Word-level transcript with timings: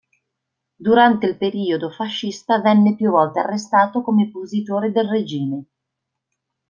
Durante 0.79 1.27
il 1.27 1.37
periodo 1.37 1.91
fascista 1.91 2.59
venne 2.59 2.95
più 2.95 3.11
volte 3.11 3.37
arrestato 3.39 4.01
come 4.01 4.23
oppositore 4.23 4.91
del 4.91 5.07
regime. 5.07 5.65